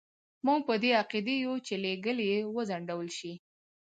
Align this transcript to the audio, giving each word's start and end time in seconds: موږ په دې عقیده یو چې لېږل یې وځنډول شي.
موږ 0.45 0.61
په 0.69 0.75
دې 0.83 0.91
عقیده 1.01 1.33
یو 1.45 1.55
چې 1.65 1.73
لېږل 1.83 2.17
یې 2.29 2.37
وځنډول 2.55 3.09
شي. 3.17 3.33